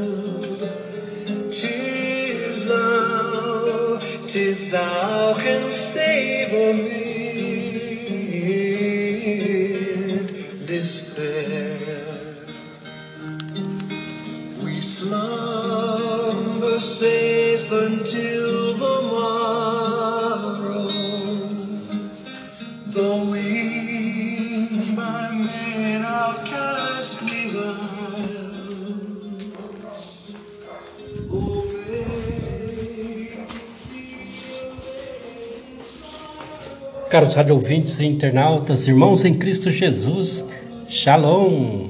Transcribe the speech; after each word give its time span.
Tis 1.52 2.66
thou, 2.66 4.00
tis 4.28 4.72
thou 4.72 5.36
canst 5.36 5.94
save 5.94 6.54
amid 6.54 7.08
despair. 10.66 12.16
We 14.64 14.80
slumber 14.82 16.80
safe 16.80 17.72
until 17.72 18.57
Caros 37.10 37.36
rádio 37.36 37.58
e 37.70 38.06
internautas, 38.06 38.86
irmãos 38.86 39.24
em 39.24 39.34
Cristo 39.34 39.72
Jesus, 39.72 40.44
Shalom! 40.90 41.88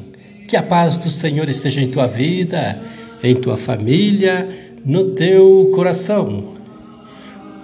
Que 0.48 0.56
a 0.56 0.62
paz 0.62 0.96
do 1.00 1.10
Senhor 1.10 1.50
esteja 1.50 1.82
em 1.82 1.90
tua 1.90 2.06
vida, 2.06 2.80
em 3.24 3.34
tua 3.34 3.58
família, 3.58 4.48
no 4.86 5.16
teu 5.16 5.72
coração. 5.74 6.54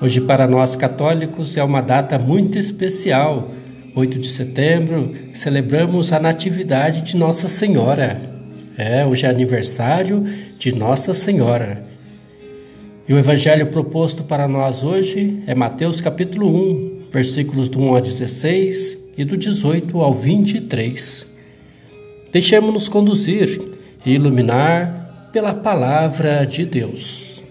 Hoje, 0.02 0.20
para 0.20 0.48
nós 0.48 0.76
católicos, 0.76 1.56
é 1.56 1.64
uma 1.64 1.82
data 1.82 2.18
muito 2.18 2.58
especial. 2.58 3.52
8 3.96 4.18
de 4.18 4.28
setembro, 4.30 5.14
celebramos 5.32 6.12
a 6.12 6.20
Natividade 6.20 7.02
de 7.02 7.16
Nossa 7.16 7.48
Senhora. 7.48 8.20
É, 8.76 9.06
hoje 9.06 9.28
é 9.28 9.30
aniversário 9.30 10.26
de 10.58 10.72
Nossa 10.72 11.14
Senhora. 11.14 11.84
E 13.08 13.14
o 13.14 13.20
evangelho 13.20 13.68
proposto 13.68 14.24
para 14.24 14.48
nós 14.48 14.82
hoje 14.82 15.44
é 15.46 15.54
Mateus 15.54 16.02
capítulo 16.02 16.50
1, 16.50 17.03
versículos 17.14 17.70
do 17.70 17.80
1 17.80 17.96
a 17.96 18.00
16 18.00 18.98
e 19.16 19.24
do 19.24 19.38
18 19.38 20.02
ao 20.02 20.16
23. 20.16 21.28
Deixemos-nos 22.32 22.90
conduzir 22.90 23.62
e 24.04 24.14
iluminar 24.14 25.30
pela 25.32 25.54
palavra 25.54 26.44
de 26.44 26.66
Deus. 26.66 27.44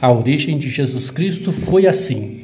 A 0.00 0.12
origem 0.12 0.56
de 0.56 0.68
Jesus 0.68 1.10
Cristo 1.10 1.50
foi 1.50 1.86
assim. 1.86 2.40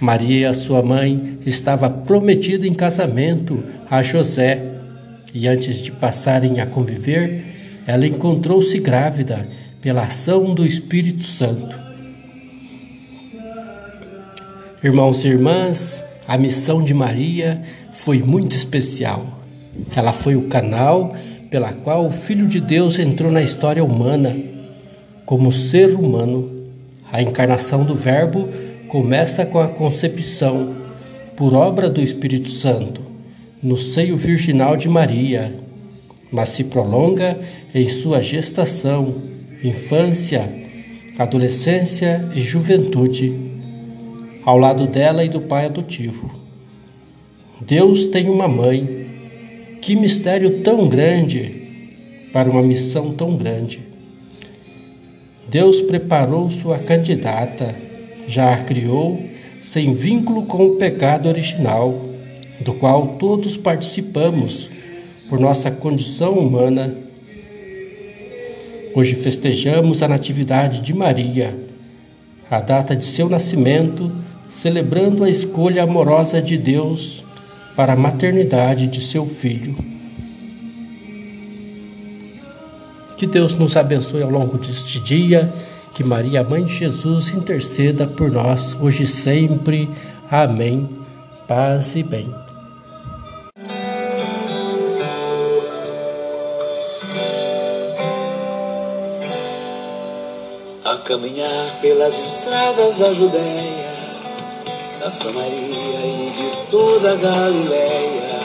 Maria, 0.00 0.52
sua 0.54 0.82
mãe, 0.82 1.38
estava 1.46 1.88
prometida 1.88 2.66
em 2.66 2.74
casamento 2.74 3.62
a 3.88 4.02
José 4.02 4.78
e 5.32 5.46
antes 5.46 5.80
de 5.80 5.92
passarem 5.92 6.58
a 6.58 6.66
conviver, 6.66 7.44
ela 7.86 8.06
encontrou-se 8.06 8.76
grávida 8.80 9.46
pela 9.80 10.02
ação 10.02 10.52
do 10.52 10.66
Espírito 10.66 11.22
Santo. 11.22 11.89
Irmãos 14.82 15.26
e 15.26 15.28
irmãs, 15.28 16.02
a 16.26 16.38
missão 16.38 16.82
de 16.82 16.94
Maria 16.94 17.60
foi 17.92 18.22
muito 18.22 18.56
especial. 18.56 19.26
Ela 19.94 20.10
foi 20.10 20.36
o 20.36 20.48
canal 20.48 21.14
pela 21.50 21.70
qual 21.70 22.06
o 22.06 22.10
Filho 22.10 22.46
de 22.46 22.62
Deus 22.62 22.98
entrou 22.98 23.30
na 23.30 23.42
história 23.42 23.84
humana. 23.84 24.34
Como 25.26 25.52
ser 25.52 25.94
humano, 25.94 26.66
a 27.12 27.20
encarnação 27.20 27.84
do 27.84 27.94
Verbo 27.94 28.48
começa 28.88 29.44
com 29.44 29.58
a 29.58 29.68
concepção, 29.68 30.74
por 31.36 31.52
obra 31.52 31.90
do 31.90 32.00
Espírito 32.00 32.48
Santo, 32.48 33.02
no 33.62 33.76
seio 33.76 34.16
virginal 34.16 34.78
de 34.78 34.88
Maria, 34.88 35.54
mas 36.32 36.48
se 36.48 36.64
prolonga 36.64 37.38
em 37.74 37.86
sua 37.90 38.22
gestação, 38.22 39.16
infância, 39.62 40.50
adolescência 41.18 42.30
e 42.34 42.42
juventude, 42.42 43.49
ao 44.44 44.58
lado 44.58 44.86
dela 44.86 45.24
e 45.24 45.28
do 45.28 45.40
pai 45.40 45.66
adotivo. 45.66 46.30
Deus 47.60 48.06
tem 48.06 48.28
uma 48.28 48.48
mãe. 48.48 49.08
Que 49.82 49.96
mistério 49.96 50.62
tão 50.62 50.88
grande 50.88 51.60
para 52.32 52.50
uma 52.50 52.62
missão 52.62 53.12
tão 53.12 53.36
grande. 53.36 53.80
Deus 55.48 55.80
preparou 55.80 56.50
sua 56.50 56.78
candidata, 56.78 57.74
já 58.28 58.54
a 58.54 58.62
criou 58.62 59.20
sem 59.60 59.92
vínculo 59.94 60.46
com 60.46 60.66
o 60.66 60.76
pecado 60.76 61.28
original, 61.28 62.04
do 62.60 62.74
qual 62.74 63.16
todos 63.18 63.56
participamos 63.56 64.68
por 65.28 65.40
nossa 65.40 65.70
condição 65.70 66.34
humana. 66.34 66.96
Hoje 68.94 69.14
festejamos 69.14 70.02
a 70.02 70.08
Natividade 70.08 70.80
de 70.80 70.94
Maria, 70.94 71.58
a 72.50 72.60
data 72.60 72.94
de 72.94 73.04
seu 73.04 73.28
nascimento, 73.28 74.12
celebrando 74.50 75.24
a 75.24 75.30
escolha 75.30 75.84
amorosa 75.84 76.42
de 76.42 76.58
Deus 76.58 77.24
para 77.76 77.94
a 77.94 77.96
maternidade 77.96 78.86
de 78.86 79.00
seu 79.00 79.26
filho. 79.26 79.74
Que 83.16 83.26
Deus 83.26 83.54
nos 83.54 83.76
abençoe 83.76 84.22
ao 84.22 84.30
longo 84.30 84.58
deste 84.58 84.98
dia, 84.98 85.52
que 85.94 86.02
Maria, 86.02 86.42
Mãe 86.42 86.64
de 86.64 86.74
Jesus, 86.74 87.32
interceda 87.32 88.06
por 88.06 88.30
nós 88.30 88.76
hoje 88.80 89.04
e 89.04 89.06
sempre. 89.06 89.88
Amém. 90.30 90.88
Paz 91.46 91.94
e 91.94 92.02
bem. 92.02 92.28
a 100.90 100.98
caminhar 100.98 101.80
pelas 101.80 102.18
estradas 102.18 102.98
da 102.98 103.12
Judéia, 103.12 103.89
da 105.00 105.10
Samaria 105.10 105.48
e 105.48 106.30
de 106.30 106.70
toda 106.70 107.12
a 107.12 107.16
Galileia. 107.16 108.40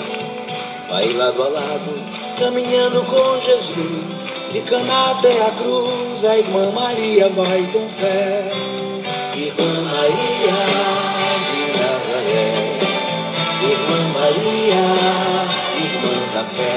Vai 0.88 1.12
lado 1.12 1.44
a 1.44 1.50
lado, 1.50 2.02
caminhando 2.40 3.04
com 3.04 3.42
Jesus, 3.42 4.32
de 4.54 4.62
Caná 4.62 5.12
até 5.12 5.48
a 5.48 5.52
cruz, 5.52 6.24
a 6.24 6.38
irmã 6.38 6.72
Maria 6.72 7.28
vai 7.30 7.62
com 7.74 7.86
fé. 7.90 8.52
Irmã 9.36 9.82
Maria 9.92 10.56
de 11.46 11.60
Nazaré, 11.78 12.54
irmã 13.62 14.00
Maria, 14.18 14.80
irmã 15.76 16.16
da 16.34 16.44
fé, 16.46 16.76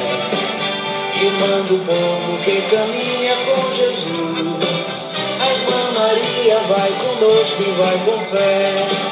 irmã 1.22 1.62
do 1.69 1.78
povo 1.86 2.38
que 2.44 2.60
caminha 2.62 3.36
com 3.46 3.75
Jesus. 3.76 5.06
A 5.40 5.52
irmã 5.52 6.00
Maria 6.00 6.58
vai 6.66 6.90
conosco 6.90 7.62
e 7.62 7.70
vai 7.80 7.98
com 8.06 8.19
fé. 8.25 9.07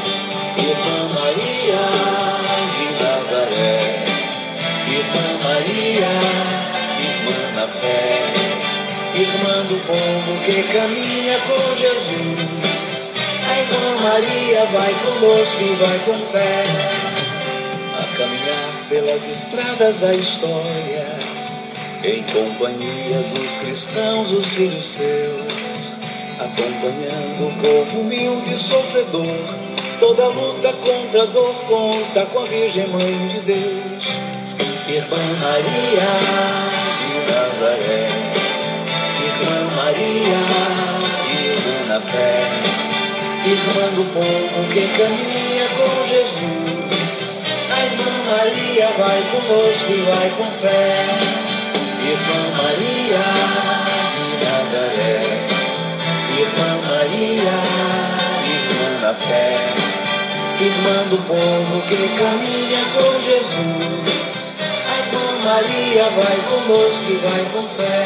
Irmã 0.59 1.21
Maria 1.21 1.85
de 2.73 3.05
Nazaré, 3.05 4.05
Irmã 4.89 5.27
Maria, 5.45 6.13
irmã 7.01 7.41
da 7.55 7.69
fé, 7.69 8.23
irmã 9.15 9.63
do 9.69 9.77
povo 9.87 10.41
que 10.45 10.63
caminha 10.73 11.39
com 11.47 11.77
Jesus. 11.77 13.11
A 13.49 13.59
irmã 13.59 14.03
Maria 14.03 14.65
vai 14.67 14.95
conosco 14.95 15.63
e 15.63 15.75
vai 15.77 15.99
com 16.01 16.19
fé. 16.27 16.65
A 17.99 18.17
caminhar 18.17 18.89
pelas 18.89 19.29
estradas 19.29 20.01
da 20.01 20.15
história, 20.15 21.07
em 22.05 22.23
companhia 22.25 23.19
dos 23.35 23.59
cristãos, 23.59 24.31
os 24.31 24.47
filhos 24.47 24.85
seus 24.85 25.97
acompanhando 26.39 27.49
o 27.49 27.53
povo 27.63 28.01
humilde 28.01 28.55
e 28.55 28.59
sofredor. 28.59 29.76
Toda 29.99 30.29
luta 30.29 30.73
contra 30.75 31.23
a 31.23 31.27
dor 31.27 31.55
conta 31.67 32.27
com 32.27 32.41
a 32.41 32.45
Virgem 32.45 32.87
Mãe 32.89 33.29
de 33.29 33.41
Deus, 33.41 34.05
Irmã 34.89 35.17
Maria 35.41 36.09
de 37.01 37.33
Nazaré, 37.33 38.09
Irmã 39.25 39.57
Maria, 39.75 40.41
irmã 41.33 41.77
na 41.89 42.01
fé, 42.01 42.43
Irmã 43.47 43.87
do 43.95 44.05
povo 44.13 44.69
que 44.71 44.87
caminha 44.99 45.67
com 45.79 46.07
Jesus, 46.07 47.39
a 47.73 47.85
Irmã 47.87 48.11
Maria 48.31 48.89
vai 48.99 49.23
conosco 49.33 49.93
e 49.93 50.03
vai 50.03 50.31
com 50.37 50.51
fé. 50.57 51.47
Irmã 52.03 52.63
Maria 52.63 53.86
Irmã 60.59 61.09
do 61.11 61.19
povo 61.19 61.83
que 61.83 61.97
caminha 62.19 62.83
com 62.95 63.21
Jesus. 63.21 64.55
A 64.89 64.99
irmã 65.01 65.27
Maria 65.45 66.05
vai 66.05 66.39
conosco 66.49 67.05
e 67.11 67.17
vai 67.17 67.45
com 67.53 67.69
fé. 67.77 68.06